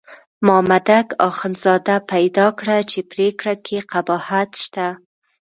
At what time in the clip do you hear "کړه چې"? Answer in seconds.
2.59-2.99